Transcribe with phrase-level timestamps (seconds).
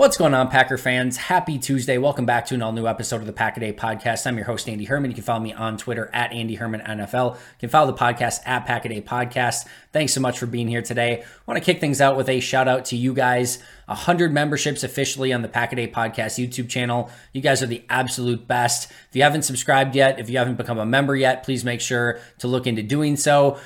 [0.00, 1.18] What's going on, Packer fans?
[1.18, 1.98] Happy Tuesday.
[1.98, 4.26] Welcome back to an all new episode of the Pack a Day podcast.
[4.26, 5.10] I'm your host, Andy Herman.
[5.10, 7.34] You can follow me on Twitter at Andy Herman NFL.
[7.34, 9.66] You can follow the podcast at Pack a Day Podcast.
[9.92, 11.20] Thanks so much for being here today.
[11.20, 13.58] I want to kick things out with a shout out to you guys.
[13.88, 17.10] 100 memberships officially on the Pack a Day Podcast YouTube channel.
[17.34, 18.90] You guys are the absolute best.
[19.10, 22.20] If you haven't subscribed yet, if you haven't become a member yet, please make sure
[22.38, 23.58] to look into doing so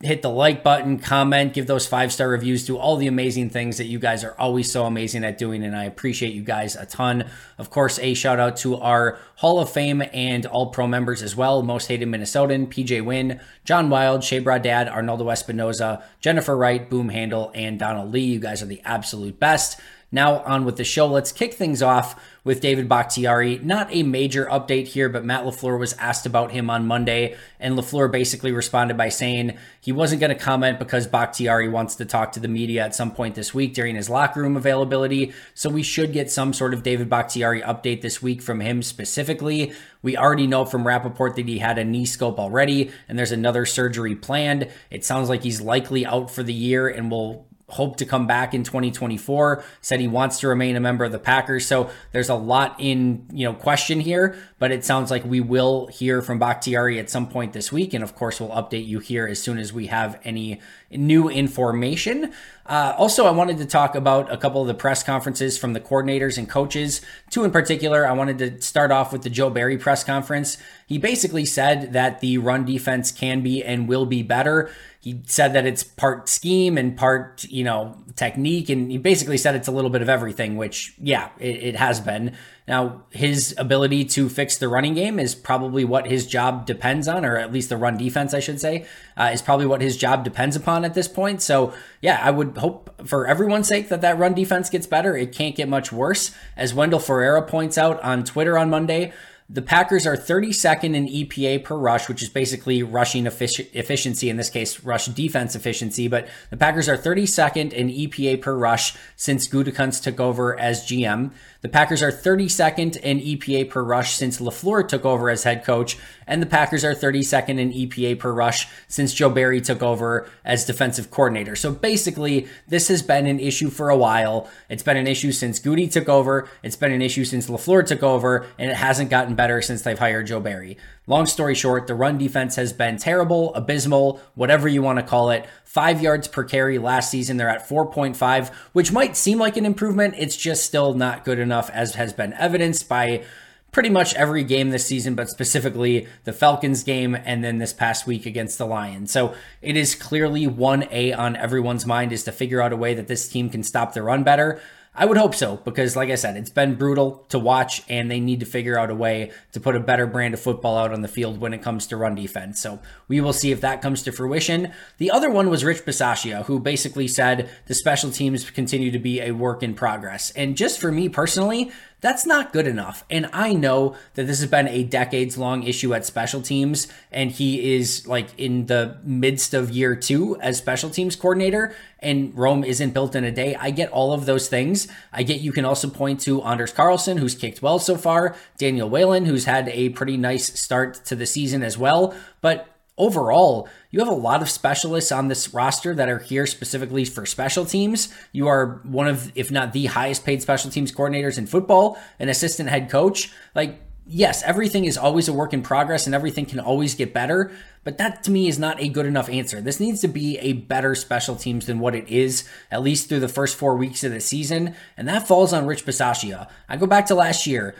[0.00, 3.78] hit the like button, comment, give those five star reviews, do all the amazing things
[3.78, 5.64] that you guys are always so amazing at doing.
[5.64, 7.24] And I appreciate you guys a ton.
[7.58, 11.34] Of course, a shout out to our Hall of Fame and All Pro members as
[11.34, 17.08] well Most Hated Minnesotan, PJ Wynn, John Wild, Shea Dad, Arnaldo Espinoza, Jennifer Wright, Boom
[17.08, 18.20] Handle, and Donald Lee.
[18.20, 19.80] You guys are the absolute best.
[20.10, 21.06] Now, on with the show.
[21.06, 23.58] Let's kick things off with David Bakhtiari.
[23.58, 27.76] Not a major update here, but Matt LaFleur was asked about him on Monday, and
[27.76, 32.32] LaFleur basically responded by saying he wasn't going to comment because Bakhtiari wants to talk
[32.32, 35.34] to the media at some point this week during his locker room availability.
[35.52, 39.74] So we should get some sort of David Bakhtiari update this week from him specifically.
[40.00, 43.66] We already know from Rapoport that he had a knee scope already, and there's another
[43.66, 44.70] surgery planned.
[44.90, 48.54] It sounds like he's likely out for the year and will hope to come back
[48.54, 51.66] in 2024 said he wants to remain a member of the packers.
[51.66, 55.86] So there's a lot in you know question here but it sounds like we will
[55.88, 57.92] hear from bakhtiari at some point this week.
[57.92, 62.32] And of course we'll update you here as soon as we have any new information.
[62.64, 65.80] Uh, also i wanted to talk about a couple of the press conferences from the
[65.80, 67.02] coordinators and coaches.
[67.30, 70.56] Two in particular i wanted to start off with the joe barry press conference.
[70.86, 74.70] He basically said that the run defense can be and will be better
[75.08, 78.68] he said that it's part scheme and part, you know, technique.
[78.68, 81.98] And he basically said it's a little bit of everything, which, yeah, it, it, has
[81.98, 82.36] been.
[82.66, 87.24] Now, his ability to fix the running game is probably what his job depends on,
[87.24, 88.84] or at least the run defense, I should say,
[89.16, 91.40] uh, is probably what his job depends upon at this point.
[91.40, 91.72] So,
[92.02, 95.16] yeah, I would hope for everyone's sake that that run defense gets better.
[95.16, 96.32] It can't get much worse.
[96.54, 99.14] As Wendell Ferreira points out on Twitter on Monday,
[99.50, 104.36] the Packers are 32nd in EPA per rush, which is basically rushing effic- efficiency, in
[104.36, 106.06] this case, rush defense efficiency.
[106.06, 111.32] But the Packers are 32nd in EPA per rush since Gutekunst took over as GM.
[111.60, 115.98] The Packers are 32nd in EPA per rush since LaFleur took over as head coach,
[116.24, 120.64] and the Packers are 32nd in EPA per rush since Joe Barry took over as
[120.64, 121.56] defensive coordinator.
[121.56, 124.48] So basically, this has been an issue for a while.
[124.68, 128.04] It's been an issue since Goody took over, it's been an issue since LaFleur took
[128.04, 130.78] over, and it hasn't gotten better since they've hired Joe Barry.
[131.08, 135.30] Long story short, the run defense has been terrible, abysmal, whatever you want to call
[135.30, 135.46] it.
[135.64, 137.38] Five yards per carry last season.
[137.38, 140.16] They're at 4.5, which might seem like an improvement.
[140.18, 143.24] It's just still not good enough, as has been evidenced by
[143.72, 148.06] pretty much every game this season, but specifically the Falcons game and then this past
[148.06, 149.10] week against the Lions.
[149.10, 153.08] So it is clearly 1A on everyone's mind is to figure out a way that
[153.08, 154.60] this team can stop the run better.
[154.98, 158.18] I would hope so because, like I said, it's been brutal to watch, and they
[158.18, 161.02] need to figure out a way to put a better brand of football out on
[161.02, 162.60] the field when it comes to run defense.
[162.60, 164.72] So we will see if that comes to fruition.
[164.98, 169.20] The other one was Rich Bisaccia, who basically said the special teams continue to be
[169.20, 170.32] a work in progress.
[170.32, 171.70] And just for me personally,
[172.00, 173.04] that's not good enough.
[173.10, 177.30] And I know that this has been a decades long issue at special teams, and
[177.30, 182.62] he is like in the midst of year two as special teams coordinator, and Rome
[182.62, 183.56] isn't built in a day.
[183.56, 184.86] I get all of those things.
[185.12, 188.88] I get you can also point to Anders Carlson, who's kicked well so far, Daniel
[188.88, 192.14] Whelan, who's had a pretty nice start to the season as well.
[192.40, 197.04] But overall, you have a lot of specialists on this roster that are here specifically
[197.04, 198.12] for special teams.
[198.32, 202.28] You are one of, if not the highest paid special teams coordinators in football, an
[202.28, 203.32] assistant head coach.
[203.54, 207.50] Like, yes, everything is always a work in progress and everything can always get better,
[207.82, 209.60] but that to me is not a good enough answer.
[209.60, 213.20] This needs to be a better special teams than what it is, at least through
[213.20, 216.48] the first four weeks of the season, and that falls on Rich Bisaccia.
[216.68, 217.74] I go back to last year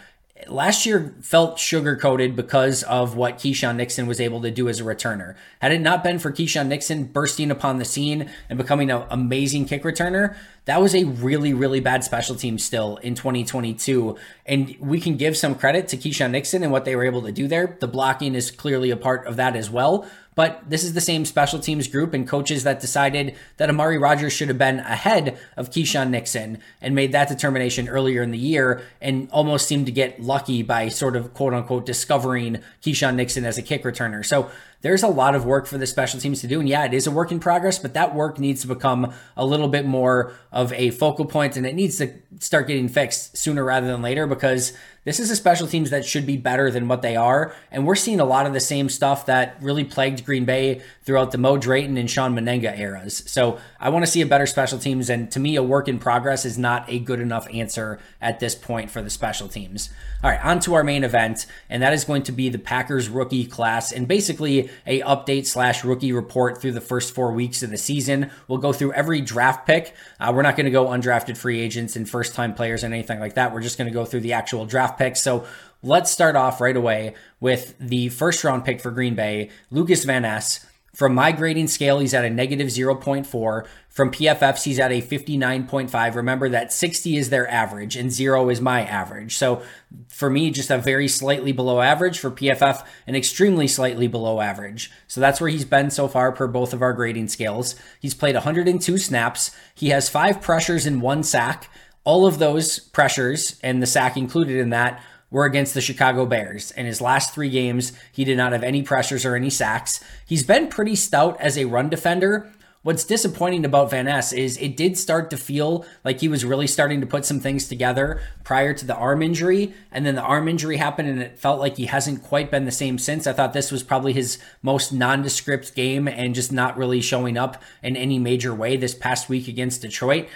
[0.50, 4.80] last year felt sugar coated because of what Keisean Nixon was able to do as
[4.80, 5.34] a returner.
[5.60, 9.66] Had it not been for Keisean Nixon bursting upon the scene and becoming an amazing
[9.66, 10.36] kick returner,
[10.68, 14.18] that was a really, really bad special team still in 2022.
[14.44, 17.32] And we can give some credit to Keisean Nixon and what they were able to
[17.32, 17.78] do there.
[17.80, 20.06] The blocking is clearly a part of that as well.
[20.34, 24.34] But this is the same special teams group and coaches that decided that Amari Rogers
[24.34, 28.82] should have been ahead of Keisean Nixon and made that determination earlier in the year
[29.00, 33.56] and almost seemed to get lucky by sort of quote unquote discovering Keisean Nixon as
[33.56, 34.24] a kick returner.
[34.24, 34.50] So
[34.80, 36.60] there's a lot of work for the special teams to do.
[36.60, 39.44] And yeah, it is a work in progress, but that work needs to become a
[39.44, 43.64] little bit more of a focal point and it needs to start getting fixed sooner
[43.64, 44.72] rather than later because
[45.08, 47.54] this is a special teams that should be better than what they are.
[47.70, 51.32] And we're seeing a lot of the same stuff that really plagued Green Bay throughout
[51.32, 53.22] the Mo Drayton and Shawn Mennenga eras.
[53.26, 55.08] So I want to see a better special teams.
[55.08, 58.54] And to me, a work in progress is not a good enough answer at this
[58.54, 59.88] point for the special teams.
[60.22, 63.08] All right, on to our main event, and that is going to be the Packers
[63.08, 67.70] rookie class and basically a update slash rookie report through the first four weeks of
[67.70, 68.30] the season.
[68.48, 69.94] We'll go through every draft pick.
[70.18, 73.20] Uh, we're not going to go undrafted free agents and first time players and anything
[73.20, 73.54] like that.
[73.54, 75.22] We're just going to go through the actual draft picks.
[75.22, 75.46] So
[75.82, 80.22] let's start off right away with the first round pick for Green Bay, Lucas Van
[80.22, 80.64] Ness.
[80.94, 83.66] From my grading scale, he's at a negative 0.4.
[83.88, 86.14] From PFFs, he's at a 59.5.
[86.16, 89.36] Remember that 60 is their average and zero is my average.
[89.36, 89.62] So
[90.08, 92.18] for me, just a very slightly below average.
[92.18, 94.90] For PFF, an extremely slightly below average.
[95.06, 97.76] So that's where he's been so far per both of our grading scales.
[98.00, 99.52] He's played 102 snaps.
[99.76, 101.70] He has five pressures and one sack.
[102.08, 106.70] All of those pressures and the sack included in that were against the Chicago Bears.
[106.70, 110.02] In his last three games, he did not have any pressures or any sacks.
[110.26, 112.50] He's been pretty stout as a run defender.
[112.80, 116.66] What's disappointing about Van Ness is it did start to feel like he was really
[116.66, 119.74] starting to put some things together prior to the arm injury.
[119.92, 122.70] And then the arm injury happened and it felt like he hasn't quite been the
[122.70, 123.26] same since.
[123.26, 127.62] I thought this was probably his most nondescript game and just not really showing up
[127.82, 130.26] in any major way this past week against Detroit.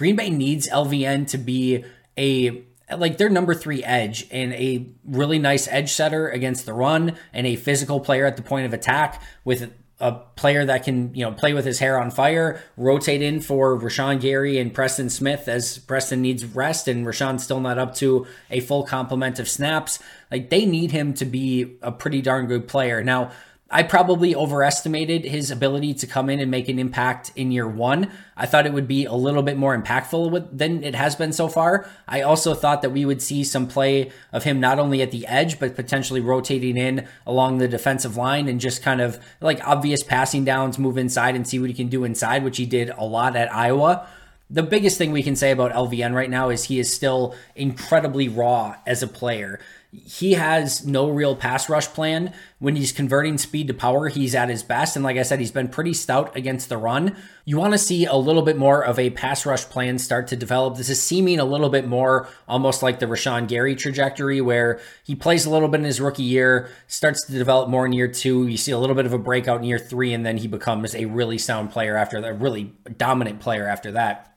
[0.00, 1.84] Green Bay needs LVN to be
[2.16, 2.64] a
[2.96, 7.46] like their number three edge and a really nice edge setter against the run and
[7.46, 9.70] a physical player at the point of attack with
[10.00, 13.78] a player that can, you know, play with his hair on fire, rotate in for
[13.78, 18.26] Rashan Gary and Preston Smith as Preston needs rest and Rashan's still not up to
[18.50, 19.98] a full complement of snaps.
[20.30, 23.04] Like they need him to be a pretty darn good player.
[23.04, 23.32] Now,
[23.72, 28.10] I probably overestimated his ability to come in and make an impact in year one.
[28.36, 31.32] I thought it would be a little bit more impactful with, than it has been
[31.32, 31.88] so far.
[32.08, 35.24] I also thought that we would see some play of him not only at the
[35.28, 40.02] edge, but potentially rotating in along the defensive line and just kind of like obvious
[40.02, 43.04] passing downs, move inside and see what he can do inside, which he did a
[43.04, 44.08] lot at Iowa
[44.52, 48.28] the biggest thing we can say about LVN right now is he is still incredibly
[48.28, 49.60] raw as a player
[49.92, 52.32] he has no real pass rush plan.
[52.60, 54.94] When he's converting speed to power, he's at his best.
[54.94, 57.16] And like I said, he's been pretty stout against the run.
[57.44, 60.36] You want to see a little bit more of a pass rush plan start to
[60.36, 60.76] develop.
[60.76, 65.16] This is seeming a little bit more almost like the Rashan Gary trajectory, where he
[65.16, 68.46] plays a little bit in his rookie year, starts to develop more in year two.
[68.46, 70.94] You see a little bit of a breakout in year three, and then he becomes
[70.94, 74.36] a really sound player after that, really dominant player after that.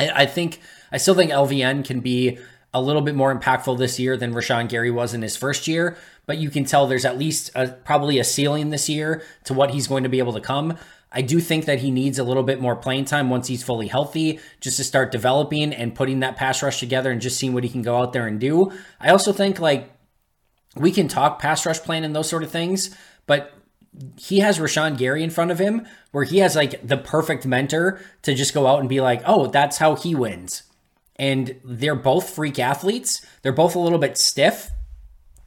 [0.00, 0.58] I, I think,
[0.90, 2.38] I still think LVN can be
[2.72, 5.96] a little bit more impactful this year than Rashan Gary was in his first year,
[6.26, 9.72] but you can tell there's at least a, probably a ceiling this year to what
[9.72, 10.78] he's going to be able to come.
[11.12, 13.88] I do think that he needs a little bit more playing time once he's fully
[13.88, 17.64] healthy, just to start developing and putting that pass rush together and just seeing what
[17.64, 18.70] he can go out there and do.
[19.00, 19.90] I also think like
[20.76, 22.96] we can talk pass rush plan and those sort of things,
[23.26, 23.52] but
[24.16, 28.00] he has Rashan Gary in front of him where he has like the perfect mentor
[28.22, 30.62] to just go out and be like, oh, that's how he wins
[31.20, 33.24] and they're both freak athletes.
[33.42, 34.70] They're both a little bit stiff.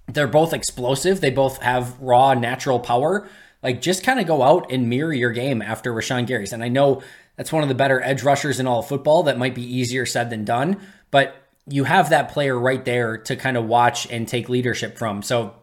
[0.08, 1.20] They're both explosive.
[1.20, 3.28] They both have raw natural power.
[3.64, 6.54] Like just kind of go out and mirror your game after Rashan Gary's.
[6.54, 7.02] And I know
[7.38, 9.24] that's one of the better edge rushers in all of football.
[9.24, 11.36] That might be easier said than done, but
[11.68, 15.24] you have that player right there to kind of watch and take leadership from.
[15.24, 15.56] So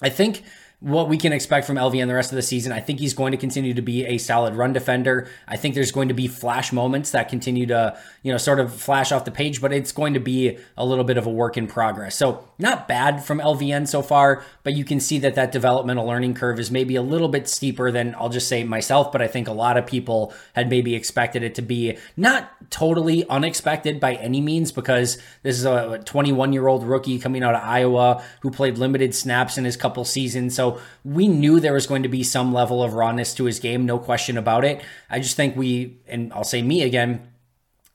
[0.00, 0.44] I think
[0.82, 2.72] what we can expect from LVN the rest of the season.
[2.72, 5.28] I think he's going to continue to be a solid run defender.
[5.46, 8.74] I think there's going to be flash moments that continue to, you know, sort of
[8.74, 11.56] flash off the page, but it's going to be a little bit of a work
[11.56, 12.16] in progress.
[12.16, 16.34] So, not bad from LVN so far, but you can see that that developmental learning
[16.34, 19.46] curve is maybe a little bit steeper than I'll just say myself, but I think
[19.46, 24.40] a lot of people had maybe expected it to be not totally unexpected by any
[24.40, 28.78] means because this is a 21 year old rookie coming out of Iowa who played
[28.78, 30.56] limited snaps in his couple seasons.
[30.56, 30.71] So,
[31.04, 33.98] we knew there was going to be some level of rawness to his game, no
[33.98, 34.82] question about it.
[35.10, 37.28] I just think we, and I'll say me again,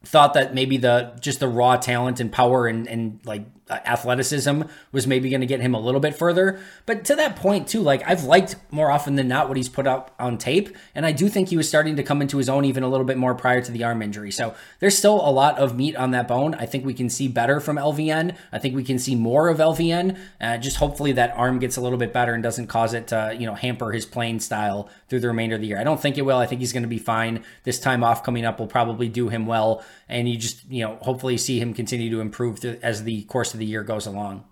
[0.03, 5.07] thought that maybe the just the raw talent and power and, and like athleticism was
[5.07, 6.59] maybe going to get him a little bit further.
[6.85, 9.87] But to that point, too, like I've liked more often than not what he's put
[9.87, 10.75] up on tape.
[10.95, 13.05] And I do think he was starting to come into his own even a little
[13.05, 14.31] bit more prior to the arm injury.
[14.31, 16.55] So there's still a lot of meat on that bone.
[16.55, 18.35] I think we can see better from LVN.
[18.51, 20.17] I think we can see more of LVN.
[20.39, 23.35] Uh, just hopefully that arm gets a little bit better and doesn't cause it to,
[23.37, 25.79] you know, hamper his playing style through the remainder of the year.
[25.79, 26.37] I don't think it will.
[26.37, 27.43] I think he's going to be fine.
[27.63, 29.83] This time off coming up will probably do him well.
[30.09, 33.59] And you just, you know, hopefully see him continue to improve as the course of
[33.59, 34.45] the year goes along.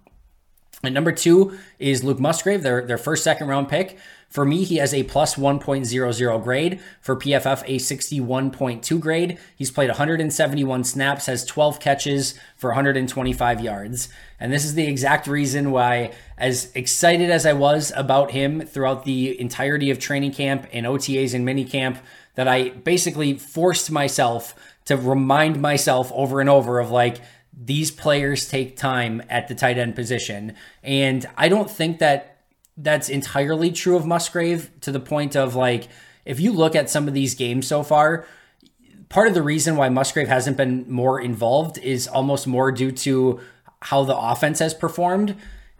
[0.84, 3.98] And number two is Luke Musgrave, their, their first second round pick.
[4.30, 6.80] For me, he has a plus 1.00 grade.
[7.00, 9.38] For PFF, a 61.2 grade.
[9.56, 14.10] He's played 171 snaps, has 12 catches for 125 yards.
[14.40, 19.06] And this is the exact reason why, as excited as I was about him throughout
[19.06, 22.00] the entirety of training camp and OTAs and minicamp,
[22.36, 24.54] that I basically forced myself
[24.86, 27.22] to remind myself over and over of like,
[27.58, 30.56] these players take time at the tight end position.
[30.84, 32.38] And I don't think that
[32.78, 35.88] that's entirely true of Musgrave to the point of like,
[36.26, 38.26] if you look at some of these games so far,
[39.10, 43.40] part of the reason why Musgrave hasn't been more involved is almost more due to
[43.82, 45.36] how the offense has performed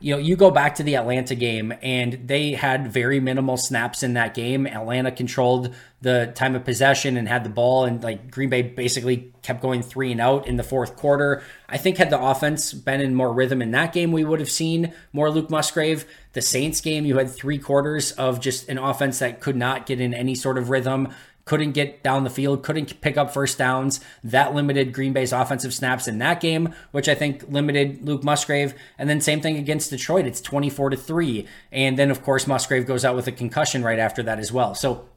[0.06, 4.04] you know, you go back to the Atlanta game and they had very minimal snaps
[4.04, 4.68] in that game.
[4.68, 9.34] Atlanta controlled the time of possession and had the ball, and like Green Bay basically
[9.42, 11.42] kept going three and out in the fourth quarter.
[11.68, 14.52] I think had the offense been in more rhythm in that game, we would have
[14.52, 16.06] seen more Luke Musgrave.
[16.34, 20.00] The Saints game, you had three quarters of just an offense that could not get
[20.00, 24.00] in any sort of rhythm couldn't get down the field, couldn't pick up first downs.
[24.24, 28.74] That limited Green Bay's offensive snaps in that game, which I think limited Luke Musgrave.
[28.98, 30.26] And then same thing against Detroit.
[30.26, 31.48] It's 24 to 3.
[31.72, 34.76] And then of course Musgrave goes out with a concussion right after that as well.
[34.76, 35.08] So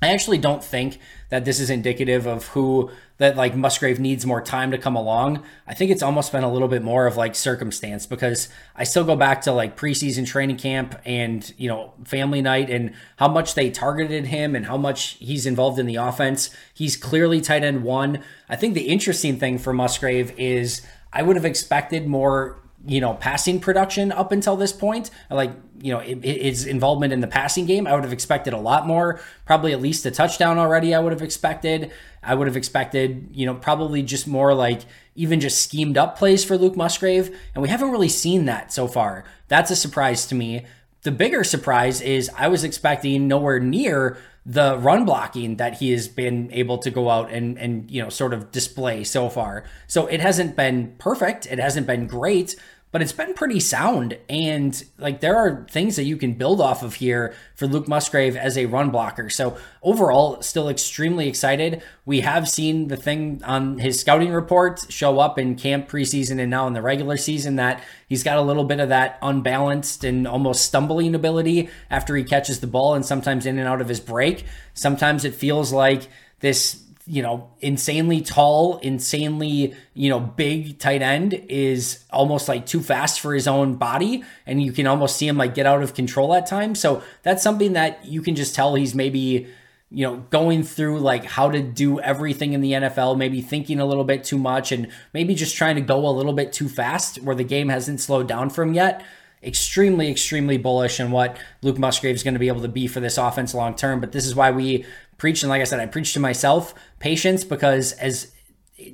[0.00, 1.00] I actually don't think
[1.30, 5.42] that this is indicative of who that like Musgrave needs more time to come along.
[5.66, 9.02] I think it's almost been a little bit more of like circumstance because I still
[9.02, 13.54] go back to like preseason training camp and, you know, family night and how much
[13.54, 16.50] they targeted him and how much he's involved in the offense.
[16.72, 18.22] He's clearly tight end one.
[18.48, 23.14] I think the interesting thing for Musgrave is I would have expected more you know,
[23.14, 25.10] passing production up until this point.
[25.30, 28.86] Like, you know, his involvement in the passing game, I would have expected a lot
[28.86, 29.20] more.
[29.46, 31.90] Probably at least a touchdown already, I would have expected.
[32.22, 34.82] I would have expected, you know, probably just more like
[35.14, 37.36] even just schemed up plays for Luke Musgrave.
[37.54, 39.24] And we haven't really seen that so far.
[39.48, 40.64] That's a surprise to me.
[41.02, 44.18] The bigger surprise is I was expecting nowhere near
[44.48, 48.08] the run blocking that he has been able to go out and and you know
[48.08, 49.64] sort of display so far.
[49.86, 52.56] So it hasn't been perfect, it hasn't been great,
[52.90, 54.16] but it's been pretty sound.
[54.28, 58.36] And like there are things that you can build off of here for Luke Musgrave
[58.36, 59.28] as a run blocker.
[59.28, 61.82] So overall, still extremely excited.
[62.06, 66.50] We have seen the thing on his scouting report show up in camp preseason and
[66.50, 70.26] now in the regular season that he's got a little bit of that unbalanced and
[70.26, 74.00] almost stumbling ability after he catches the ball and sometimes in and out of his
[74.00, 74.44] break.
[74.72, 76.08] Sometimes it feels like
[76.40, 82.82] this you know, insanely tall, insanely, you know, big tight end is almost like too
[82.82, 84.22] fast for his own body.
[84.46, 86.78] And you can almost see him like get out of control at times.
[86.78, 89.46] So that's something that you can just tell he's maybe,
[89.90, 93.86] you know, going through like how to do everything in the NFL, maybe thinking a
[93.86, 97.22] little bit too much and maybe just trying to go a little bit too fast
[97.22, 99.02] where the game hasn't slowed down for him yet
[99.42, 103.00] extremely, extremely bullish on what Luke Musgrave is going to be able to be for
[103.00, 104.00] this offense long term.
[104.00, 104.84] But this is why we
[105.16, 108.32] preached, and like I said, I preached to myself patience because as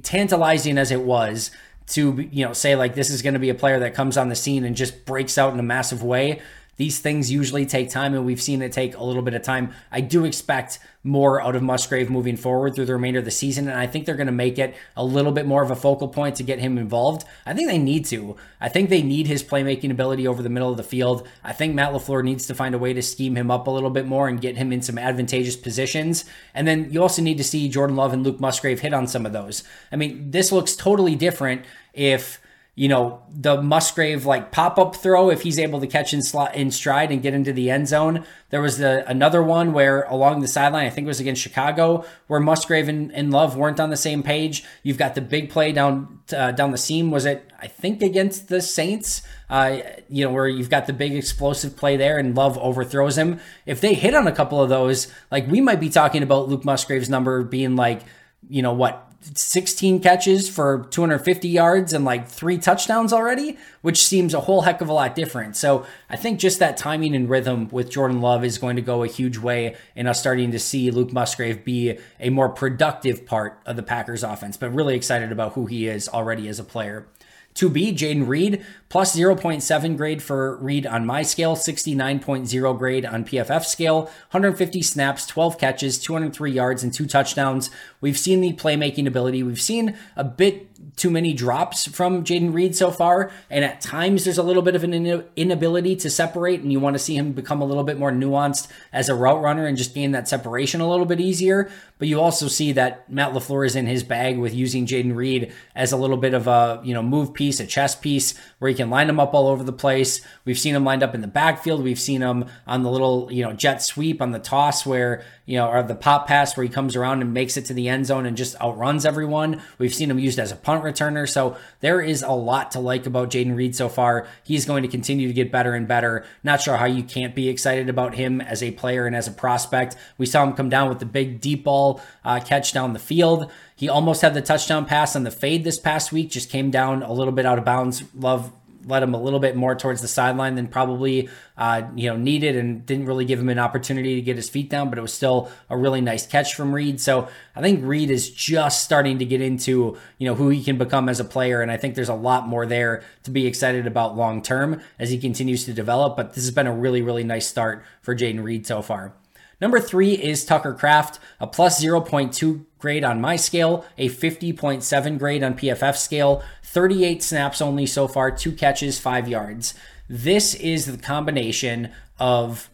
[0.03, 1.51] tantalizing as it was
[1.87, 4.31] to you know say like this is going to be a player that comes on
[4.31, 6.41] the scene and just breaks out in a massive way
[6.76, 9.73] these things usually take time, and we've seen it take a little bit of time.
[9.93, 13.69] I do expect more out of Musgrave moving forward through the remainder of the season,
[13.69, 16.09] and I think they're going to make it a little bit more of a focal
[16.09, 17.25] point to get him involved.
[17.45, 18.37] I think they need to.
[18.61, 21.28] I think they need his playmaking ability over the middle of the field.
[21.45, 23.90] I think Matt LaFleur needs to find a way to scheme him up a little
[23.90, 26.25] bit more and get him in some advantageous positions.
[26.54, 29.26] And then you also need to see Jordan Love and Luke Musgrave hit on some
[29.26, 29.62] of those.
[29.93, 32.40] I mean, this looks totally different if
[32.76, 36.57] you know, the Musgrave like pop up throw if he's able to catch in slot
[36.57, 38.25] in stride and get into the end zone.
[38.50, 42.04] There was the another one where along the sideline, I think it was against Chicago,
[42.26, 44.64] where Musgrave and, and Love weren't on the same page.
[44.83, 47.12] You've got the big play down uh, down the seam.
[47.12, 49.23] Was it I think against the Saints?
[49.49, 49.78] Uh,
[50.09, 53.38] you know, where you've got the big explosive play there and Love overthrows him.
[53.66, 56.64] If they hit on a couple of those, like we might be talking about Luke
[56.64, 58.02] Musgrave's number being like,
[58.49, 64.35] you know what, 16 catches for 250 yards and like three touchdowns already, which seems
[64.35, 65.57] a whole heck of a lot different.
[65.57, 69.03] So I think just that timing and rhythm with Jordan Love is going to go
[69.03, 73.61] a huge way in us starting to see Luke Musgrave be a more productive part
[73.65, 77.07] of the Packers offense, but really excited about who he is already as a player.
[77.55, 83.25] To be Jayden Reed, plus 0.7 grade for Reed on my scale, 69.0 grade on
[83.25, 87.71] PFF scale, 150 snaps, 12 catches, 203 yards, and two touchdowns.
[88.01, 89.45] We've seen the playmaking ability.
[89.45, 93.33] We've seen a bit too many drops from Jayden Reed so far.
[93.51, 96.95] And at times there's a little bit of an inability to separate, and you want
[96.95, 99.95] to see him become a little bit more nuanced as a route runner and just
[99.95, 101.71] gain that separation a little bit easier.
[101.99, 105.53] But you also see that Matt LaFleur is in his bag with using Jayden Reed
[105.75, 108.75] as a little bit of a, you know, move piece, a chess piece where he
[108.75, 110.21] can line them up all over the place.
[110.45, 111.83] We've seen him lined up in the backfield.
[111.83, 115.57] We've seen him on the little, you know, jet sweep on the toss where, you
[115.57, 118.07] know, or the pop pass where he comes around and makes it to the end
[118.07, 119.63] zone and just outruns everyone.
[119.79, 121.29] We've seen him used as a punt returner.
[121.29, 124.26] So there is a lot to like about Jayden Reed so far.
[124.45, 126.25] He's going to continue to get better and better.
[126.43, 129.33] Not sure how you can't be excited about him as a player and as a
[129.33, 129.97] prospect.
[130.19, 133.50] We saw him come down with the big deep ball uh, catch down the field.
[133.76, 137.03] He almost had the touchdown pass on the fade this past week, just came down
[137.03, 138.05] a little bit out of bounds.
[138.14, 138.53] Love
[138.87, 142.57] led him a little bit more towards the sideline than probably uh, you know needed,
[142.57, 144.88] and didn't really give him an opportunity to get his feet down.
[144.88, 147.00] But it was still a really nice catch from Reed.
[147.00, 150.79] So I think Reed is just starting to get into you know who he can
[150.79, 153.87] become as a player, and I think there's a lot more there to be excited
[153.87, 156.17] about long term as he continues to develop.
[156.17, 159.14] But this has been a really really nice start for Jayden Reed so far.
[159.61, 165.43] Number three is Tucker Kraft, a plus 0.2 grade on my scale, a 50.7 grade
[165.43, 169.75] on PFF scale, 38 snaps only so far, two catches, five yards.
[170.09, 172.69] This is the combination of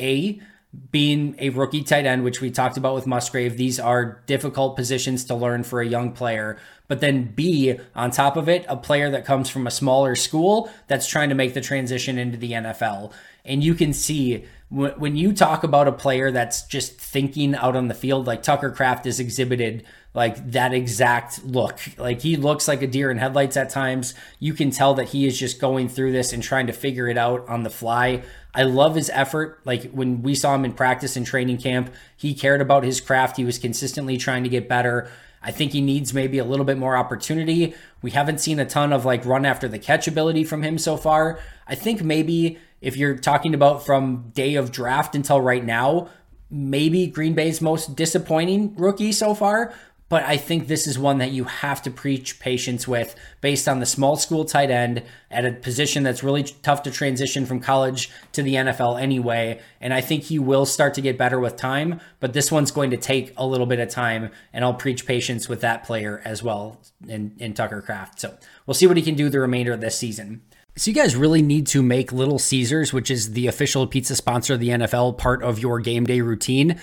[0.00, 0.40] A,
[0.90, 3.56] being a rookie tight end, which we talked about with Musgrave.
[3.56, 6.58] These are difficult positions to learn for a young player.
[6.88, 10.70] But then B, on top of it, a player that comes from a smaller school
[10.86, 13.12] that's trying to make the transition into the NFL.
[13.44, 17.86] And you can see when you talk about a player that's just thinking out on
[17.86, 21.78] the field, like Tucker Kraft is exhibited like that exact look.
[21.98, 24.14] Like he looks like a deer in headlights at times.
[24.40, 27.18] You can tell that he is just going through this and trying to figure it
[27.18, 28.22] out on the fly.
[28.56, 29.60] I love his effort.
[29.66, 33.36] Like when we saw him in practice and training camp, he cared about his craft.
[33.36, 35.10] He was consistently trying to get better.
[35.42, 37.74] I think he needs maybe a little bit more opportunity.
[38.00, 40.96] We haven't seen a ton of like run after the catch ability from him so
[40.96, 41.38] far.
[41.68, 46.08] I think maybe if you're talking about from day of draft until right now,
[46.50, 49.74] maybe Green Bay's most disappointing rookie so far.
[50.08, 53.80] But I think this is one that you have to preach patience with based on
[53.80, 58.10] the small school tight end at a position that's really tough to transition from college
[58.32, 59.60] to the NFL anyway.
[59.80, 62.90] And I think he will start to get better with time, but this one's going
[62.90, 64.30] to take a little bit of time.
[64.52, 68.20] And I'll preach patience with that player as well in, in Tucker Kraft.
[68.20, 70.42] So we'll see what he can do the remainder of this season.
[70.78, 74.54] So you guys really need to make Little Caesars, which is the official pizza sponsor
[74.54, 76.78] of the NFL, part of your game day routine.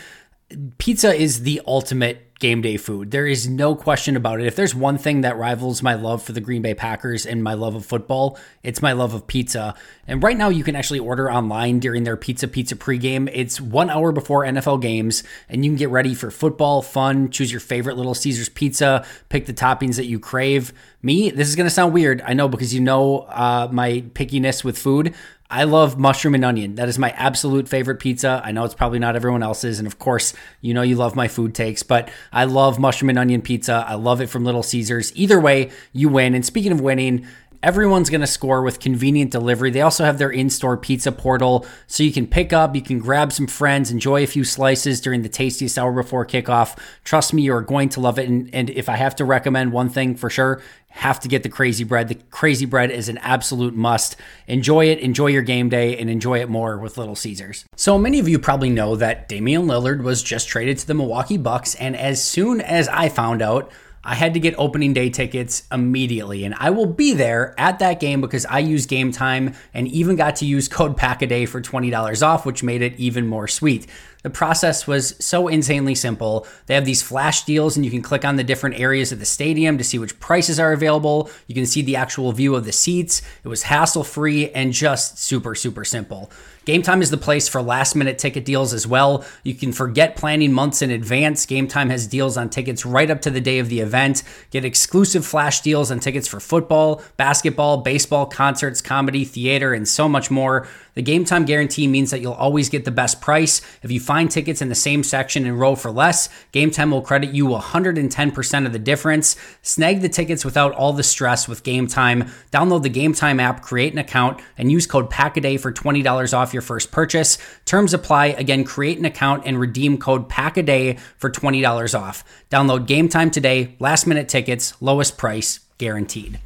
[0.77, 3.11] Pizza is the ultimate game day food.
[3.11, 4.47] There is no question about it.
[4.47, 7.53] If there's one thing that rivals my love for the Green Bay Packers and my
[7.53, 9.75] love of football, it's my love of pizza.
[10.07, 13.29] And right now, you can actually order online during their Pizza Pizza pregame.
[13.33, 17.49] It's one hour before NFL games, and you can get ready for football, fun, choose
[17.49, 20.73] your favorite Little Caesars pizza, pick the toppings that you crave.
[21.01, 24.65] Me, this is going to sound weird, I know, because you know uh, my pickiness
[24.65, 25.15] with food.
[25.53, 26.75] I love mushroom and onion.
[26.75, 28.41] That is my absolute favorite pizza.
[28.43, 29.77] I know it's probably not everyone else's.
[29.77, 33.19] And of course, you know you love my food takes, but I love mushroom and
[33.19, 33.85] onion pizza.
[33.87, 35.15] I love it from Little Caesars.
[35.15, 36.33] Either way, you win.
[36.33, 37.27] And speaking of winning,
[37.63, 39.71] Everyone's going to score with convenient delivery.
[39.71, 42.99] They also have their in store pizza portal so you can pick up, you can
[42.99, 46.77] grab some friends, enjoy a few slices during the tastiest hour before kickoff.
[47.05, 48.27] Trust me, you're going to love it.
[48.27, 51.49] And, and if I have to recommend one thing for sure, have to get the
[51.49, 52.09] crazy bread.
[52.09, 54.17] The crazy bread is an absolute must.
[54.45, 57.65] Enjoy it, enjoy your game day, and enjoy it more with Little Caesars.
[57.77, 61.37] So, many of you probably know that Damian Lillard was just traded to the Milwaukee
[61.37, 63.71] Bucks, and as soon as I found out,
[64.05, 68.01] I had to get opening day tickets immediately, and I will be there at that
[68.01, 72.25] game because I use Game Time and even got to use code PACKADAY for $20
[72.25, 73.87] off, which made it even more sweet.
[74.23, 76.47] The process was so insanely simple.
[76.65, 79.25] They have these flash deals, and you can click on the different areas of the
[79.25, 81.29] stadium to see which prices are available.
[81.47, 83.21] You can see the actual view of the seats.
[83.43, 86.31] It was hassle free and just super, super simple.
[86.65, 89.25] Game Time is the place for last minute ticket deals as well.
[89.43, 91.45] You can forget planning months in advance.
[91.45, 94.23] Game Time has deals on tickets right up to the day of the event.
[94.49, 100.07] Get exclusive flash deals on tickets for football, basketball, baseball, concerts, comedy, theater, and so
[100.07, 100.65] much more.
[100.95, 103.61] The game time guarantee means that you'll always get the best price.
[103.81, 107.01] If you find tickets in the same section and row for less, Game Time will
[107.01, 109.35] credit you 110% of the difference.
[109.61, 112.29] Snag the tickets without all the stress with Game Time.
[112.51, 116.53] Download the Game Time app, create an account, and use code PACKADAY for $20 off
[116.53, 117.37] your first purchase.
[117.65, 118.27] Terms apply.
[118.27, 122.23] Again, create an account and redeem code PACKADAY for $20 off.
[122.51, 123.75] Download Game Time today.
[123.79, 126.39] Last minute tickets, lowest price guaranteed.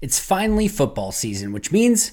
[0.00, 2.12] It's finally football season, which means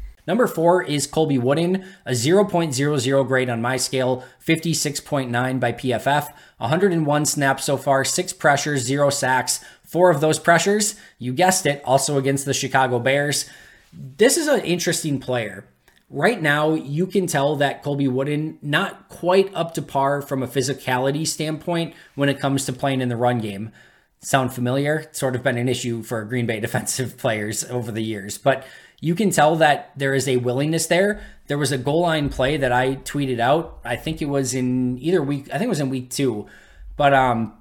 [0.27, 7.25] Number four is Colby Wooden, a 0.00 grade on my scale, 56.9 by PFF, 101
[7.25, 12.17] snaps so far, six pressures, zero sacks, four of those pressures, you guessed it, also
[12.17, 13.49] against the Chicago Bears.
[13.91, 15.65] This is an interesting player.
[16.09, 20.47] Right now, you can tell that Colby Wooden not quite up to par from a
[20.47, 23.71] physicality standpoint when it comes to playing in the run game.
[24.19, 25.09] Sound familiar?
[25.13, 28.65] sort of been an issue for Green Bay defensive players over the years, but
[29.01, 31.21] you can tell that there is a willingness there.
[31.47, 33.79] There was a goal line play that I tweeted out.
[33.83, 36.47] I think it was in either week, I think it was in week two,
[36.95, 37.57] but um,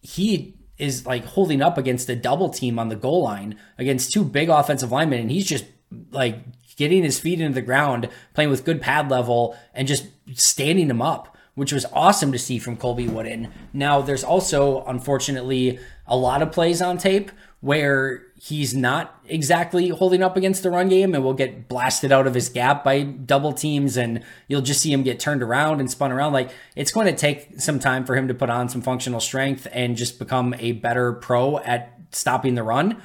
[0.00, 4.24] he is like holding up against a double team on the goal line against two
[4.24, 5.64] big offensive linemen, and he's just
[6.12, 6.38] like
[6.76, 11.02] getting his feet into the ground, playing with good pad level, and just standing them
[11.02, 13.52] up, which was awesome to see from Colby Wooden.
[13.72, 20.22] Now, there's also, unfortunately, a lot of plays on tape where he's not exactly holding
[20.22, 23.52] up against the run game and will get blasted out of his gap by double
[23.52, 26.32] teams and you'll just see him get turned around and spun around.
[26.32, 29.66] Like it's going to take some time for him to put on some functional strength
[29.72, 33.02] and just become a better pro at stopping the run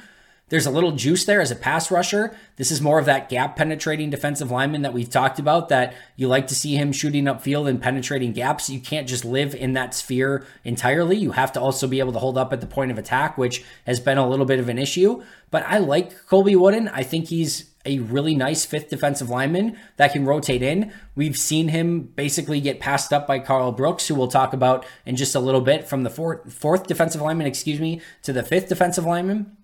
[0.53, 2.37] there's a little juice there as a pass rusher.
[2.57, 6.27] This is more of that gap penetrating defensive lineman that we've talked about that you
[6.27, 8.69] like to see him shooting upfield and penetrating gaps.
[8.69, 11.17] You can't just live in that sphere entirely.
[11.17, 13.65] You have to also be able to hold up at the point of attack, which
[13.87, 15.23] has been a little bit of an issue.
[15.49, 16.87] But I like Colby Wooden.
[16.87, 20.93] I think he's a really nice fifth defensive lineman that can rotate in.
[21.15, 25.15] We've seen him basically get passed up by Karl Brooks, who we'll talk about in
[25.15, 28.69] just a little bit, from the fourth, fourth defensive lineman, excuse me, to the fifth
[28.69, 29.57] defensive lineman.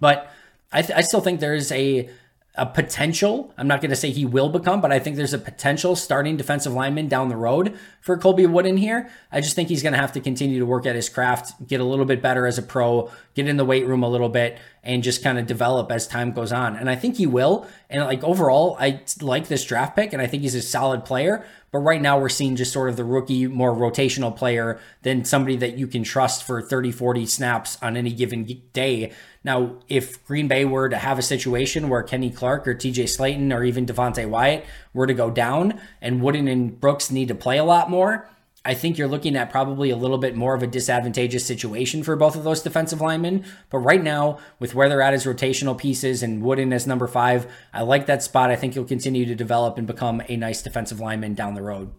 [0.00, 0.30] But
[0.72, 2.08] I, th- I still think there's a
[2.54, 3.52] a potential.
[3.56, 6.36] I'm not going to say he will become, but I think there's a potential starting
[6.36, 9.10] defensive lineman down the road for Colby Wooden here.
[9.30, 11.80] I just think he's going to have to continue to work at his craft, get
[11.80, 14.58] a little bit better as a pro, get in the weight room a little bit,
[14.82, 16.76] and just kind of develop as time goes on.
[16.76, 17.66] And I think he will.
[17.88, 21.44] And like overall, I like this draft pick, and I think he's a solid player.
[21.70, 25.56] But right now, we're seeing just sort of the rookie, more rotational player than somebody
[25.56, 29.12] that you can trust for 30, 40 snaps on any given day.
[29.42, 33.54] Now, if Green Bay were to have a situation where Kenny Clark or TJ Slaton
[33.56, 37.56] or even Devonte Wyatt were to go down and Wooden and Brooks need to play
[37.56, 38.28] a lot more,
[38.64, 42.14] I think you're looking at probably a little bit more of a disadvantageous situation for
[42.14, 43.44] both of those defensive linemen.
[43.70, 47.50] But right now, with where they're at as rotational pieces and Wooden as number five,
[47.74, 48.50] I like that spot.
[48.50, 51.92] I think he'll continue to develop and become a nice defensive lineman down the road.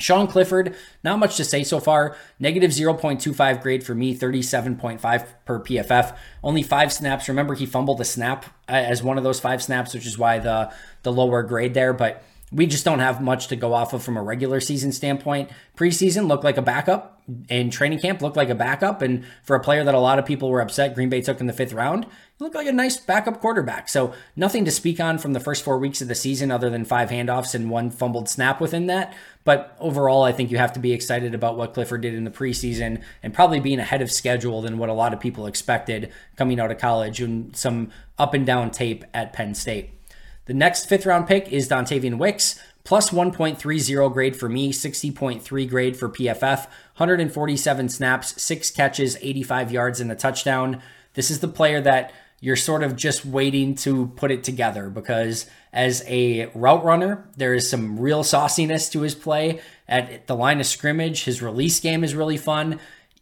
[0.00, 2.16] Sean Clifford, not much to say so far.
[2.38, 6.16] Negative 0.25 grade for me, 37.5 per PFF.
[6.42, 7.28] Only five snaps.
[7.28, 10.38] Remember, he fumbled a snap uh, as one of those five snaps, which is why
[10.38, 11.92] the the lower grade there.
[11.92, 15.50] But we just don't have much to go off of from a regular season standpoint.
[15.76, 19.02] Preseason looked like a backup, and training camp looked like a backup.
[19.02, 21.46] And for a player that a lot of people were upset Green Bay took in
[21.46, 23.88] the fifth round, he looked like a nice backup quarterback.
[23.88, 26.84] So nothing to speak on from the first four weeks of the season other than
[26.84, 29.14] five handoffs and one fumbled snap within that.
[29.44, 32.30] But overall, I think you have to be excited about what Clifford did in the
[32.30, 36.58] preseason and probably being ahead of schedule than what a lot of people expected coming
[36.58, 39.99] out of college and some up and down tape at Penn State.
[40.50, 45.96] The next fifth round pick is Dontayvion Wicks, plus 1.30 grade for me, 60.3 grade
[45.96, 50.82] for PFF, 147 snaps, six catches, 85 yards, and a touchdown.
[51.14, 55.46] This is the player that you're sort of just waiting to put it together because
[55.72, 60.58] as a route runner, there is some real sauciness to his play at the line
[60.58, 61.26] of scrimmage.
[61.26, 62.80] His release game is really fun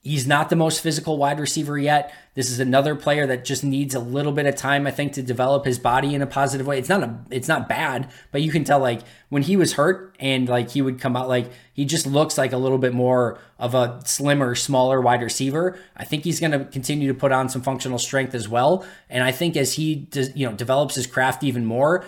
[0.08, 2.14] He's not the most physical wide receiver yet.
[2.32, 5.22] This is another player that just needs a little bit of time, I think, to
[5.22, 6.78] develop his body in a positive way.
[6.78, 10.16] It's not a, it's not bad, but you can tell like when he was hurt
[10.18, 13.38] and like he would come out like he just looks like a little bit more
[13.58, 15.78] of a slimmer, smaller wide receiver.
[15.94, 19.22] I think he's going to continue to put on some functional strength as well, and
[19.22, 22.02] I think as he does, you know develops his craft even more,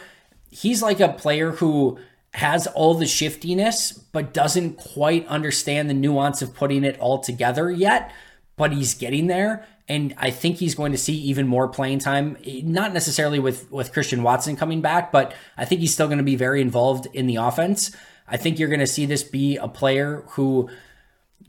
[0.48, 1.98] he's like a player who
[2.32, 7.70] has all the shiftiness, but doesn't quite understand the nuance of putting it all together
[7.70, 8.12] yet.
[8.56, 9.66] But he's getting there.
[9.88, 13.92] And I think he's going to see even more playing time, not necessarily with, with
[13.92, 17.26] Christian Watson coming back, but I think he's still going to be very involved in
[17.26, 17.90] the offense.
[18.28, 20.70] I think you're going to see this be a player who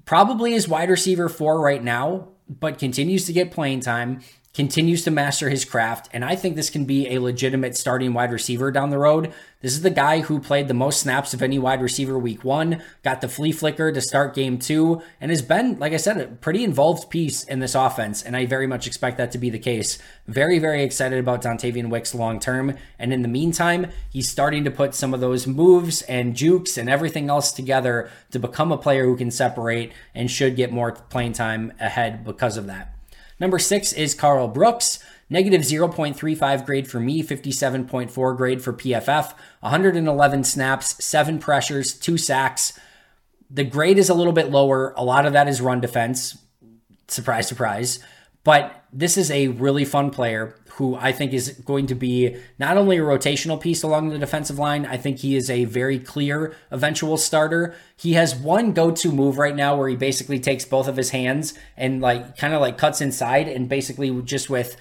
[0.06, 4.22] probably is wide receiver four right now, but continues to get playing time
[4.54, 8.34] continues to master his craft, and I think this can be a legitimate starting wide
[8.34, 9.34] receiver down the road.
[9.62, 12.82] This is the guy who played the most snaps of any wide receiver week one,
[13.02, 16.28] got the flea flicker to start game two, and has been, like I said, a
[16.28, 19.60] pretty involved piece in this offense, and I very much expect that to be the
[19.60, 20.00] case.
[20.28, 24.72] Very, very excited about Dontayvion Wicks long term, and in the meantime, he's starting to
[24.72, 29.06] put some of those moves and jukes and everything else together to become a player
[29.06, 32.94] who can separate and should get more playing time ahead because of that.
[33.42, 35.00] Number six is Karl Brooks.
[35.28, 42.78] Negative 0.35 grade for me, 57.4 grade for PFF, 111 snaps, seven pressures, two sacks.
[43.50, 44.94] The grade is a little bit lower.
[44.96, 46.38] A lot of that is run defense.
[47.08, 47.98] Surprise, surprise.
[48.44, 52.76] But this is a really fun player who I think is going to be not
[52.76, 56.56] only a rotational piece along the defensive line, I think he is a very clear
[56.72, 57.76] eventual starter.
[57.96, 61.12] He has one go to move right now where he basically takes both of his
[61.12, 64.76] hands and like kind of like cuts inside and basically just with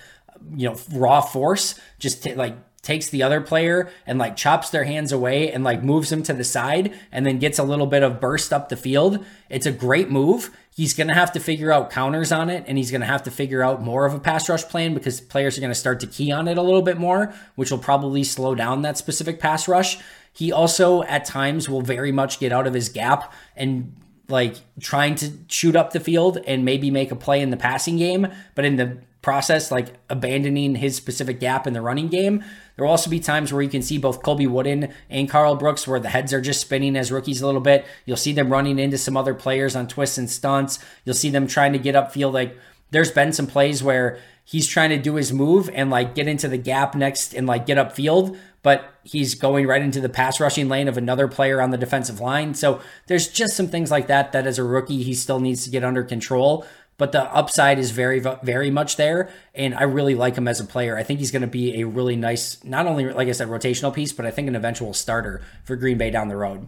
[0.57, 2.57] you know raw force just t- like
[2.91, 6.33] takes the other player and like chops their hands away and like moves them to
[6.33, 9.25] the side and then gets a little bit of burst up the field.
[9.49, 10.51] It's a great move.
[10.75, 13.23] He's going to have to figure out counters on it and he's going to have
[13.23, 16.01] to figure out more of a pass rush plan because players are going to start
[16.01, 19.39] to key on it a little bit more, which will probably slow down that specific
[19.39, 19.99] pass rush.
[20.33, 23.95] He also at times will very much get out of his gap and
[24.27, 27.99] like trying to shoot up the field and maybe make a play in the passing
[27.99, 28.27] game,
[28.57, 32.43] but in the process, like abandoning his specific gap in the running game.
[32.77, 35.87] There will also be times where you can see both Colby Wooden and Karl Brooks
[35.87, 37.85] where the heads are just spinning as rookies a little bit.
[38.07, 40.79] You'll see them running into some other players on twists and stunts.
[41.05, 42.33] You'll see them trying to get upfield.
[42.33, 42.57] Like
[42.91, 46.49] there's been some plays where he's trying to do his move and like get into
[46.49, 50.69] the gap next and like get upfield, but he's going right into the pass rushing
[50.69, 52.55] lane of another player on the defensive line.
[52.55, 55.71] So there's just some things like that that as a rookie he still needs to
[55.71, 56.67] get under control
[57.01, 59.31] but the upside is very, very much there.
[59.55, 60.99] And I really like him as a player.
[60.99, 63.93] I think he's going to be a really nice, not only, like I said, rotational
[63.93, 66.67] piece, but I think an eventual starter for Green Bay down the road.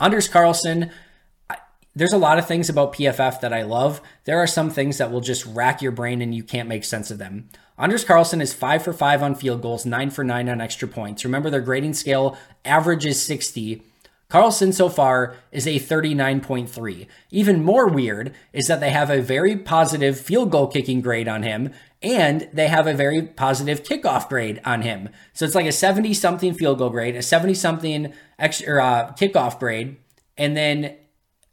[0.00, 0.90] Anders Carlson,
[1.94, 4.00] there's a lot of things about PFF that I love.
[4.24, 7.12] There are some things that will just rack your brain and you can't make sense
[7.12, 7.48] of them.
[7.78, 11.24] Anders Carlson is five for five on field goals, nine for nine on extra points.
[11.24, 13.80] Remember, their grading scale average is 60.
[14.30, 17.06] Carlson so far is a 39.3.
[17.30, 21.42] Even more weird is that they have a very positive field goal kicking grade on
[21.42, 25.08] him and they have a very positive kickoff grade on him.
[25.32, 29.58] So it's like a 70 something field goal grade, a 70 something extra uh, kickoff
[29.58, 29.96] grade,
[30.36, 30.96] and then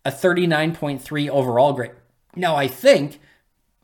[0.04, 1.92] a 39.3 overall grade.
[2.36, 3.22] Now I think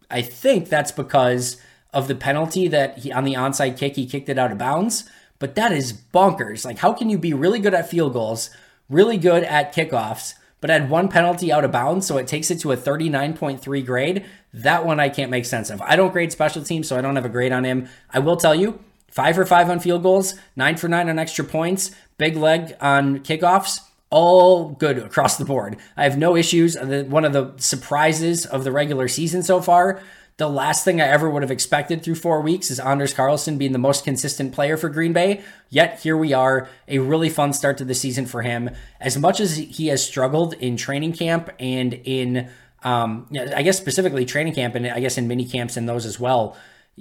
[0.10, 1.62] I think that's because
[1.94, 5.10] of the penalty that he on the onside kick he kicked it out of bounds,
[5.40, 6.66] but that is bonkers.
[6.66, 8.50] Like how can you be really good at field goals
[8.92, 12.60] really good at kickoffs, but had one penalty out of bounds, so it takes it
[12.60, 14.26] to a 39.3 grade.
[14.54, 15.82] That one I can't make sense of.
[15.82, 17.88] I don't grade special teams, so I don't have a grade on him.
[18.12, 21.44] I will tell you, five for five on field goals, nine for nine on extra
[21.44, 23.80] points, big leg on kickoffs.
[24.14, 25.78] All good across the board.
[25.96, 26.78] I have no issues.
[26.78, 30.02] One of the surprises of the regular season so far
[30.42, 33.74] the last thing I ever would have expected through four weeks is Anders Carlson being
[33.74, 35.44] the most consistent player for Green Bay.
[35.70, 38.72] Yet here we are, a really fun start to the season for him.
[39.00, 42.50] As much as he has struggled in training camp and in,
[42.82, 46.20] um, I guess specifically training camp and I guess in mini camps and those as
[46.20, 46.58] well,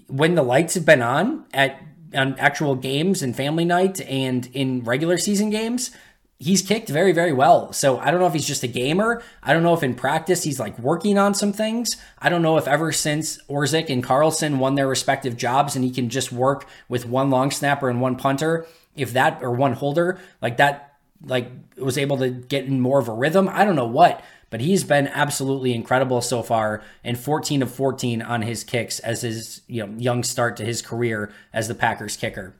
[0.06, 1.80] when the lights have been on at
[2.12, 5.92] on actual games and family night and in regular season games,
[6.40, 7.72] he's kicked very, very well.
[7.72, 9.22] So I don't know if he's just a gamer.
[9.42, 11.96] I don't know if in practice he's like working on some things.
[12.18, 15.90] I don't know if ever since Orzech and Carlson won their respective jobs and he
[15.90, 20.18] can just work with one long snapper and one punter, if that or one holder,
[20.40, 23.48] like that, like was able to get in more of a rhythm.
[23.52, 24.24] I don't know what.
[24.48, 29.20] But he's been absolutely incredible so far, and 14 of 14 on his kicks as
[29.22, 32.56] his you know young start to his career as the Packers kicker.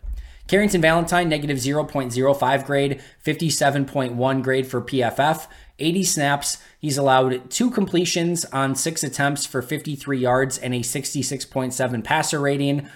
[0.50, 5.46] Carrington Valentine, negative 0.05 grade, 57.1 grade for PFF.
[5.78, 6.58] 80 snaps.
[6.80, 12.88] He's allowed two completions on six attempts for 53 yards and a 66.7 passer rating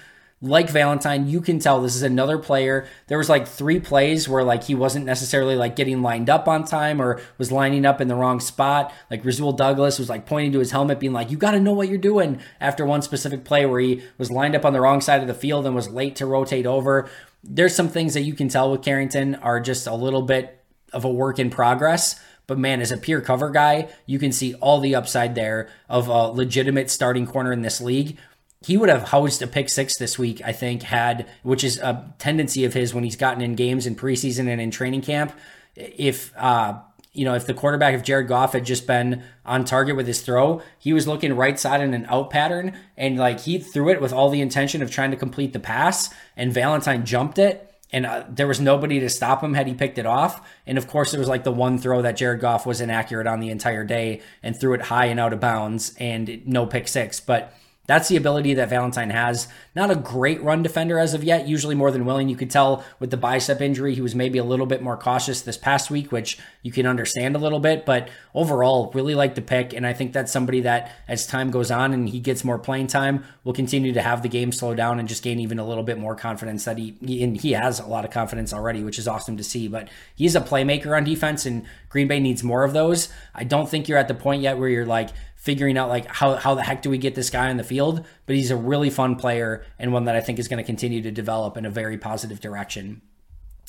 [0.45, 2.87] like Valentine, you can tell this is another player.
[3.07, 6.65] There was like three plays where like he wasn't necessarily like getting lined up on
[6.65, 8.93] time or was lining up in the wrong spot.
[9.11, 11.73] Like Rasul Douglas was like pointing to his helmet, being like, "You got to know
[11.73, 15.01] what you're doing." After one specific play where he was lined up on the wrong
[15.01, 17.09] side of the field and was late to rotate over.
[17.45, 21.05] There's some things that you can tell with Carrington are just a little bit of
[21.05, 22.19] a work in progress.
[22.47, 26.09] But man, as a pure cover guy, you can see all the upside there of
[26.09, 28.19] a legitimate starting corner in this league
[28.65, 32.15] he would have housed a pick six this week, I think, had, which is a
[32.19, 35.33] tendency of his when he's gotten in games in preseason and in training camp.
[35.77, 36.81] If, uh,
[37.15, 40.21] you know, if the quarterback, if Jared Goff had just been on target with his
[40.21, 44.01] throw, he was looking right side in an out pattern and like he threw it
[44.01, 47.71] with all the intention of trying to complete the pass, and Valentine jumped it.
[47.93, 50.45] And uh, there was nobody to stop him had he picked it off.
[50.67, 53.39] And of course, it was like the one throw that Jared Goff was inaccurate on
[53.39, 57.21] the entire day and threw it high and out of bounds and no pick six.
[57.21, 57.55] But
[57.87, 59.47] that's the ability that Valentine has.
[59.75, 62.29] Not a great run defender as of yet, usually more than willing.
[62.29, 65.43] You could tell with the bicep injury, he was maybe a little bit more cautious
[65.43, 67.85] this past week, which you can understand a little bit.
[67.85, 69.75] But overall, really like the pick.
[69.75, 72.87] And I think that's somebody that, as time goes on and he gets more playing
[72.87, 75.85] time, will continue to have the game slow down and just gain even a little
[75.85, 79.07] bit more confidence that he, and he has a lot of confidence already, which is
[79.07, 79.69] awesome to see.
[79.69, 83.11] But he's a playmaker on defense, and Green Bay needs more of those.
[83.35, 85.11] I don't think you're at the point yet where you're like,
[85.45, 88.05] figuring out like how, how the heck do we get this guy on the field?
[88.25, 91.03] But he's a really fun player and one that i think is going to continue
[91.03, 93.03] to develop in a very positive direction.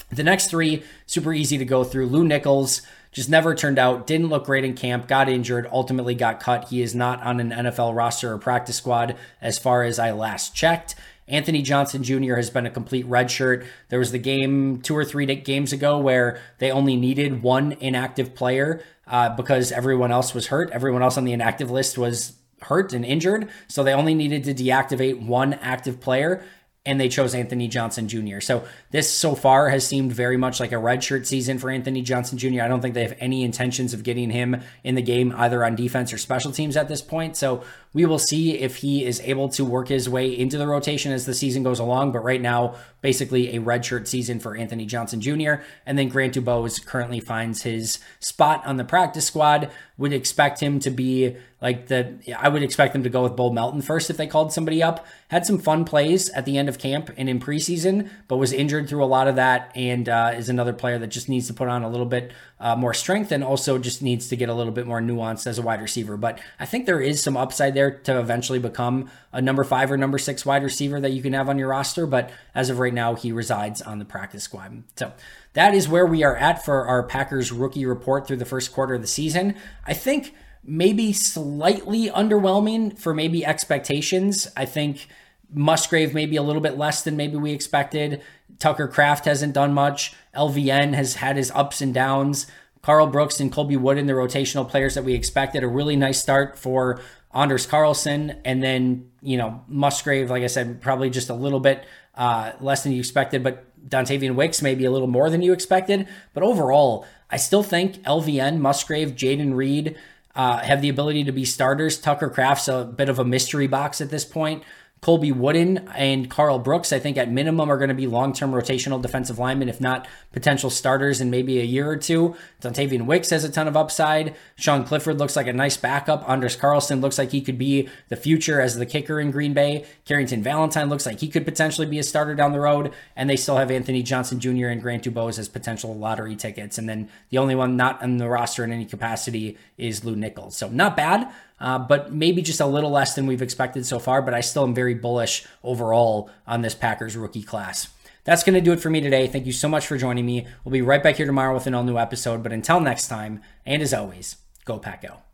[0.10, 2.08] The next three super easy to go through.
[2.08, 6.40] Lew nichols just never turned out didn't look great in camp got injured ultimately got
[6.40, 6.70] cut.
[6.70, 10.56] He is not on an nfl roster or practice squad as far as i last
[10.56, 10.96] checked
[11.28, 12.36] Anthony Johnson Jr.
[12.36, 13.66] has been a complete redshirt.
[13.90, 18.36] There was the game two or three games ago where they only needed one inactive
[18.36, 20.70] player uh, because everyone else was hurt.
[20.72, 23.50] Everyone else on the inactive list was hurt and injured.
[23.68, 26.44] So they only needed to deactivate one active player
[26.86, 28.40] and they chose Anthony Johnson Jr.
[28.40, 28.64] So
[28.96, 32.62] this so far has seemed very much like a redshirt season for Anthony Johnson Jr.
[32.62, 35.76] I don't think they have any intentions of getting him in the game either on
[35.76, 37.36] defense or special teams at this point.
[37.36, 41.12] So we will see if he is able to work his way into the rotation
[41.12, 42.14] as the season goes along.
[42.14, 45.56] But right now, basically a redshirt season for Anthony Johnson Jr.
[45.86, 49.72] And then Grant Dubose currently finds his spot on the practice squad.
[49.98, 53.50] Would expect him to be like the I would expect them to go with Bo
[53.50, 55.06] Melton first if they called somebody up.
[55.30, 58.85] Had some fun plays at the end of camp and in preseason, but was injured
[58.88, 61.68] through a lot of that, and uh, is another player that just needs to put
[61.68, 64.72] on a little bit uh, more strength and also just needs to get a little
[64.72, 66.18] bit more nuanced as a wide receiver.
[66.18, 69.98] But I think there is some upside there to eventually become a number five or
[69.98, 72.06] number six wide receiver that you can have on your roster.
[72.06, 74.84] But as of right now, he resides on the practice squad.
[74.96, 75.14] So
[75.54, 78.96] that is where we are at for our Packers rookie report through the first quarter
[78.96, 79.56] of the season.
[79.86, 84.48] I think maybe slightly underwhelming for maybe expectations.
[84.58, 85.08] I think
[85.54, 88.22] Musgrave maybe a little bit less than maybe we expected.
[88.60, 90.14] Tucker Kraft hasn't done much.
[90.36, 92.48] LVN has had his ups and downs.
[92.82, 95.64] Karl Brooks and Colby Wood Wooden, the rotational players that we expected.
[95.64, 97.02] A really nice start for
[97.34, 98.40] Anders Carlson.
[98.46, 102.84] And then, you know, Musgrave, like I said, probably just a little bit uh, less
[102.84, 103.44] than you expected.
[103.44, 106.08] But Dontayvion Wicks maybe a little more than you expected.
[106.34, 109.98] But overall, I still think LVN, Musgrave, Jayden Reed,
[110.36, 111.98] uh, have the ability to be starters.
[111.98, 114.64] Tucker Kraft's a bit of a mystery box at this point.
[115.02, 119.00] Colby Wooden and Karl Brooks, I think at minimum are going to be long-term rotational
[119.00, 122.36] defensive linemen, if not potential starters in maybe a year or two.
[122.62, 124.36] Dontayvion Wicks has a ton of upside.
[124.56, 126.28] Sean Clifford looks like a nice backup.
[126.28, 129.86] Anders Carlson looks like he could be the future as the kicker in Green Bay.
[130.06, 132.92] Carrington Valentine looks like he could potentially be a starter down the road.
[133.16, 134.68] And they still have Anthony Johnson Jr.
[134.68, 136.80] and Grant Dubose as potential lottery tickets.
[136.80, 140.58] And then the only one not on the roster in any capacity is Lew Nichols.
[140.58, 144.22] So not bad uh, but maybe just a little less than we've expected so far.
[144.22, 147.88] But I still am very bullish overall on this Packers rookie class.
[148.24, 149.28] That's going to do it for me today.
[149.28, 150.48] Thank you so much for joining me.
[150.64, 152.42] We'll be right back here tomorrow with an all new episode.
[152.42, 155.25] But until next time, and as always, go Pack Go.